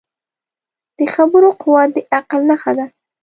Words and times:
د 0.97 0.99
خبرو 1.13 1.49
قوت 1.61 1.89
د 1.93 1.97
عقل 2.15 2.41
نښه 2.49 2.71
ده 2.77 2.85